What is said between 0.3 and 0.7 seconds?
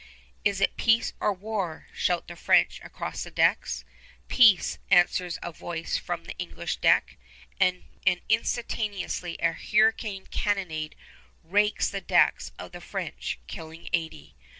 "Is